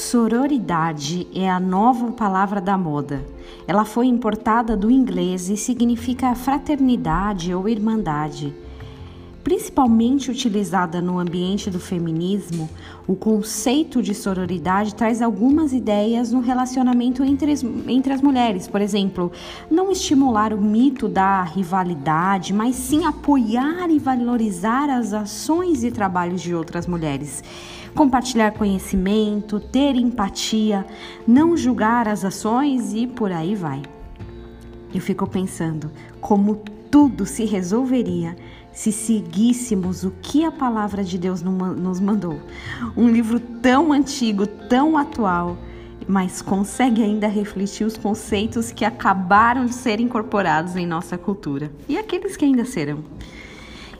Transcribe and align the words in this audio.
Sororidade 0.00 1.28
é 1.34 1.48
a 1.48 1.60
nova 1.60 2.10
palavra 2.10 2.58
da 2.58 2.76
moda. 2.76 3.22
Ela 3.68 3.84
foi 3.84 4.06
importada 4.06 4.74
do 4.74 4.90
inglês 4.90 5.50
e 5.50 5.58
significa 5.58 6.34
fraternidade 6.34 7.54
ou 7.54 7.68
irmandade. 7.68 8.54
Principalmente 9.42 10.30
utilizada 10.30 11.00
no 11.00 11.18
ambiente 11.18 11.70
do 11.70 11.80
feminismo, 11.80 12.68
o 13.06 13.16
conceito 13.16 14.02
de 14.02 14.14
sororidade 14.14 14.94
traz 14.94 15.22
algumas 15.22 15.72
ideias 15.72 16.30
no 16.30 16.40
relacionamento 16.40 17.24
entre 17.24 17.52
as, 17.52 17.64
entre 17.88 18.12
as 18.12 18.20
mulheres. 18.20 18.68
Por 18.68 18.82
exemplo, 18.82 19.32
não 19.70 19.90
estimular 19.90 20.52
o 20.52 20.60
mito 20.60 21.08
da 21.08 21.42
rivalidade, 21.42 22.52
mas 22.52 22.76
sim 22.76 23.06
apoiar 23.06 23.90
e 23.90 23.98
valorizar 23.98 24.90
as 24.90 25.14
ações 25.14 25.84
e 25.84 25.90
trabalhos 25.90 26.42
de 26.42 26.54
outras 26.54 26.86
mulheres. 26.86 27.42
Compartilhar 27.94 28.52
conhecimento, 28.52 29.58
ter 29.58 29.96
empatia, 29.96 30.86
não 31.26 31.56
julgar 31.56 32.06
as 32.06 32.26
ações 32.26 32.92
e 32.92 33.06
por 33.06 33.32
aí 33.32 33.54
vai. 33.54 33.80
Eu 34.94 35.00
fico 35.00 35.26
pensando 35.26 35.90
como 36.20 36.60
tudo 36.90 37.24
se 37.24 37.44
resolveria 37.44 38.36
se 38.72 38.92
seguíssemos 38.92 40.04
o 40.04 40.12
que 40.22 40.44
a 40.44 40.52
palavra 40.52 41.02
de 41.02 41.18
Deus 41.18 41.42
nos 41.42 42.00
mandou. 42.00 42.40
Um 42.96 43.08
livro 43.08 43.40
tão 43.40 43.92
antigo, 43.92 44.46
tão 44.46 44.96
atual, 44.96 45.56
mas 46.06 46.42
consegue 46.42 47.02
ainda 47.02 47.28
refletir 47.28 47.84
os 47.84 47.96
conceitos 47.96 48.72
que 48.72 48.84
acabaram 48.84 49.66
de 49.66 49.74
ser 49.74 50.00
incorporados 50.00 50.76
em 50.76 50.86
nossa 50.86 51.18
cultura 51.18 51.70
e 51.88 51.96
aqueles 51.96 52.36
que 52.36 52.44
ainda 52.44 52.64
serão. 52.64 53.04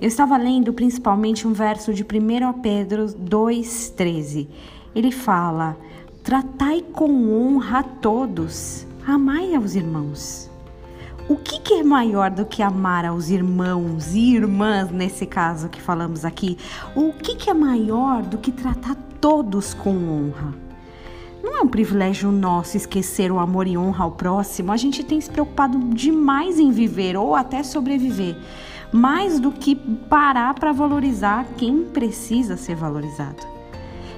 Eu 0.00 0.06
estava 0.06 0.36
lendo 0.36 0.72
principalmente 0.72 1.46
um 1.46 1.52
verso 1.52 1.92
de 1.92 2.04
1 2.04 2.60
Pedro 2.60 3.06
2,13. 3.06 4.46
Ele 4.94 5.10
fala: 5.10 5.76
Tratai 6.22 6.82
com 6.92 7.32
honra 7.32 7.80
a 7.80 7.82
todos, 7.82 8.86
amai 9.04 9.54
aos 9.54 9.74
irmãos. 9.74 10.48
O 11.28 11.36
que, 11.36 11.60
que, 11.60 11.74
é 11.74 11.82
maior 11.82 12.30
do 12.30 12.46
que 12.46 12.62
amar 12.62 13.04
aos 13.04 13.28
irmãos 13.28 14.14
e 14.14 14.34
irmãs, 14.34 14.90
nesse 14.90 15.26
caso 15.26 15.68
que 15.68 15.78
falamos 15.78 16.24
aqui? 16.24 16.56
O 16.96 17.12
que, 17.12 17.36
que 17.36 17.50
é 17.50 17.54
maior 17.54 18.22
do 18.22 18.38
que 18.38 18.50
tratar 18.50 18.96
todos 19.20 19.74
com 19.74 19.90
honra? 19.90 20.54
Não 21.42 21.58
é 21.58 21.60
um 21.60 21.68
privilégio 21.68 22.32
nosso 22.32 22.78
esquecer 22.78 23.30
o 23.30 23.38
amor 23.38 23.66
e 23.66 23.76
honra 23.76 24.04
ao 24.04 24.12
próximo. 24.12 24.72
A 24.72 24.76
gente 24.78 25.04
tem 25.04 25.20
se 25.20 25.28
preocupado 25.28 25.78
demais 25.94 26.58
em 26.58 26.70
viver 26.70 27.14
ou 27.14 27.34
até 27.34 27.62
sobreviver, 27.62 28.34
mais 28.90 29.38
do 29.38 29.52
que 29.52 29.76
parar 29.76 30.54
para 30.54 30.72
valorizar 30.72 31.44
quem 31.58 31.84
precisa 31.84 32.56
ser 32.56 32.74
valorizado. 32.74 33.57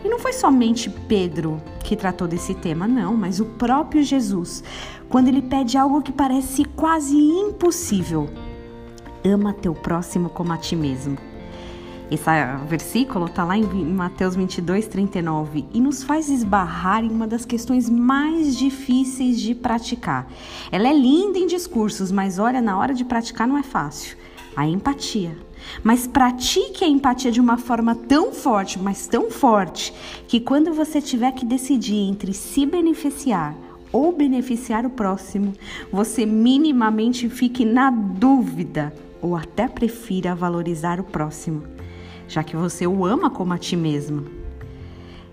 E 0.04 0.08
não 0.08 0.18
foi 0.18 0.32
somente 0.32 0.88
Pedro 0.88 1.60
que 1.84 1.96
tratou 1.96 2.26
desse 2.26 2.54
tema, 2.54 2.88
não, 2.88 3.16
mas 3.16 3.40
o 3.40 3.44
próprio 3.44 4.02
Jesus, 4.02 4.64
quando 5.08 5.28
ele 5.28 5.42
pede 5.42 5.76
algo 5.76 6.02
que 6.02 6.12
parece 6.12 6.64
quase 6.64 7.16
impossível: 7.16 8.28
ama 9.24 9.52
teu 9.52 9.74
próximo 9.74 10.30
como 10.30 10.52
a 10.52 10.56
ti 10.56 10.74
mesmo. 10.74 11.18
Esse 12.10 12.24
versículo 12.66 13.26
está 13.26 13.44
lá 13.44 13.56
em 13.56 13.62
Mateus 13.84 14.34
22, 14.34 14.88
39 14.88 15.64
e 15.72 15.80
nos 15.80 16.02
faz 16.02 16.28
esbarrar 16.28 17.04
em 17.04 17.08
uma 17.10 17.26
das 17.26 17.44
questões 17.44 17.88
mais 17.88 18.56
difíceis 18.56 19.40
de 19.40 19.54
praticar. 19.54 20.28
Ela 20.72 20.88
é 20.88 20.92
linda 20.92 21.38
em 21.38 21.46
discursos, 21.46 22.10
mas 22.10 22.40
olha, 22.40 22.60
na 22.60 22.76
hora 22.76 22.92
de 22.92 23.04
praticar 23.04 23.46
não 23.46 23.56
é 23.56 23.62
fácil. 23.62 24.16
A 24.56 24.66
empatia. 24.66 25.36
Mas 25.82 26.06
pratique 26.06 26.84
a 26.84 26.88
empatia 26.88 27.30
de 27.30 27.40
uma 27.40 27.56
forma 27.56 27.94
tão 27.94 28.32
forte, 28.32 28.78
mas 28.78 29.06
tão 29.06 29.30
forte, 29.30 29.92
que 30.26 30.40
quando 30.40 30.72
você 30.72 31.00
tiver 31.00 31.32
que 31.32 31.44
decidir 31.44 32.08
entre 32.08 32.32
se 32.32 32.66
beneficiar 32.66 33.54
ou 33.92 34.12
beneficiar 34.12 34.86
o 34.86 34.90
próximo, 34.90 35.52
você 35.92 36.24
minimamente 36.24 37.28
fique 37.28 37.64
na 37.64 37.90
dúvida 37.90 38.94
ou 39.20 39.36
até 39.36 39.68
prefira 39.68 40.34
valorizar 40.34 41.00
o 41.00 41.04
próximo, 41.04 41.62
já 42.26 42.42
que 42.42 42.56
você 42.56 42.86
o 42.86 43.04
ama 43.04 43.30
como 43.30 43.52
a 43.52 43.58
ti 43.58 43.76
mesmo. 43.76 44.26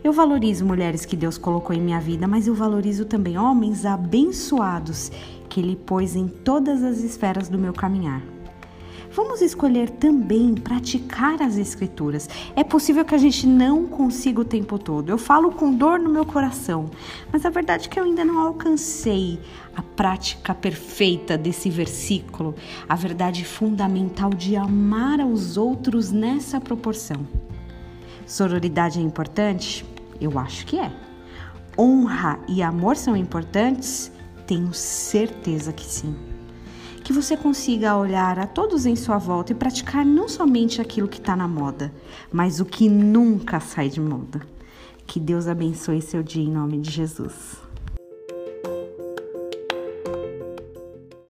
Eu 0.03 0.13
valorizo 0.13 0.65
mulheres 0.65 1.05
que 1.05 1.15
Deus 1.15 1.37
colocou 1.37 1.75
em 1.75 1.81
minha 1.81 1.99
vida, 1.99 2.27
mas 2.27 2.47
eu 2.47 2.53
valorizo 2.53 3.05
também 3.05 3.37
homens 3.37 3.85
abençoados 3.85 5.11
que 5.49 5.59
Ele 5.59 5.75
pôs 5.75 6.15
em 6.15 6.27
todas 6.27 6.83
as 6.83 6.99
esferas 6.99 7.49
do 7.49 7.57
meu 7.57 7.73
caminhar. 7.73 8.21
Vamos 9.11 9.41
escolher 9.41 9.89
também 9.89 10.53
praticar 10.53 11.41
as 11.41 11.57
Escrituras. 11.57 12.29
É 12.55 12.63
possível 12.63 13.03
que 13.03 13.15
a 13.15 13.17
gente 13.17 13.47
não 13.47 13.87
consiga 13.87 14.41
o 14.41 14.45
tempo 14.45 14.77
todo. 14.77 15.09
Eu 15.09 15.17
falo 15.17 15.51
com 15.51 15.73
dor 15.73 15.99
no 15.99 16.09
meu 16.09 16.25
coração, 16.25 16.89
mas 17.31 17.45
a 17.45 17.49
verdade 17.49 17.87
é 17.87 17.89
que 17.89 17.99
eu 17.99 18.03
ainda 18.03 18.23
não 18.23 18.39
alcancei 18.39 19.39
a 19.75 19.81
prática 19.81 20.53
perfeita 20.53 21.37
desse 21.37 21.69
versículo, 21.69 22.55
a 22.87 22.95
verdade 22.95 23.45
fundamental 23.45 24.31
de 24.31 24.55
amar 24.55 25.19
aos 25.19 25.57
outros 25.57 26.11
nessa 26.11 26.59
proporção. 26.59 27.27
Sororidade 28.25 28.99
é 28.99 29.01
importante? 29.01 29.85
Eu 30.19 30.37
acho 30.37 30.65
que 30.65 30.77
é. 30.79 30.91
Honra 31.77 32.39
e 32.47 32.61
amor 32.61 32.97
são 32.97 33.15
importantes? 33.15 34.11
Tenho 34.45 34.73
certeza 34.73 35.71
que 35.71 35.85
sim 35.85 36.36
que 37.07 37.13
você 37.13 37.37
consiga 37.37 37.95
olhar 37.95 38.37
a 38.37 38.45
todos 38.45 38.85
em 38.85 38.93
sua 38.93 39.17
volta 39.17 39.53
e 39.53 39.55
praticar 39.55 40.05
não 40.05 40.27
somente 40.27 40.81
aquilo 40.81 41.07
que 41.07 41.19
está 41.19 41.37
na 41.37 41.47
moda, 41.47 41.89
mas 42.29 42.59
o 42.59 42.65
que 42.65 42.89
nunca 42.89 43.61
sai 43.61 43.87
de 43.87 44.01
moda. 44.01 44.41
Que 45.05 45.17
Deus 45.17 45.47
abençoe 45.47 46.01
seu 46.01 46.21
dia 46.21 46.43
em 46.43 46.51
nome 46.51 46.77
de 46.79 46.91
Jesus. 46.91 47.66